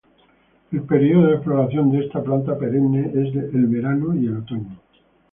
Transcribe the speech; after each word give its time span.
El 0.71 0.81
periodo 0.81 1.27
de 1.27 1.41
floración 1.43 1.91
de 1.91 1.99
esta 2.03 2.23
planta 2.23 2.57
perenne 2.57 3.01
es 3.13 3.35
el 3.35 3.67
verano 3.67 4.15
y 4.15 4.29
otoño. 4.29 4.79